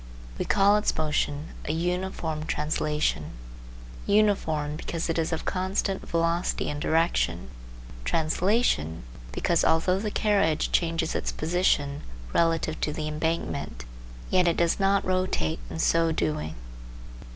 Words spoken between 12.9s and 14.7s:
the embankment yet it